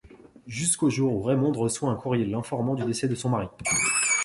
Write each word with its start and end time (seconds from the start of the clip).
Jusqu'au 0.47 0.89
jour 0.89 1.13
ou 1.13 1.21
Raymonde 1.21 1.57
reçoit 1.57 1.91
un 1.91 1.95
courrier 1.95 2.25
l'informant 2.25 2.73
du 2.73 2.83
décès 2.83 3.07
de 3.07 3.13
son 3.13 3.29
mari… 3.29 3.47